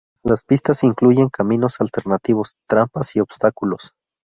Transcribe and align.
Las 0.23 0.43
pistas 0.45 0.83
incluyen 0.83 1.29
caminos 1.29 1.79
alternativos, 1.79 2.55
trampas 2.67 3.15
y 3.15 3.19
obstáculos. 3.19 3.93